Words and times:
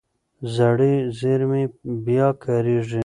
زړې 0.55 0.93
زېرمې 1.19 1.63
بیا 2.05 2.27
کارېږي. 2.43 2.99